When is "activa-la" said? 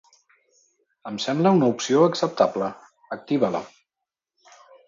3.19-3.63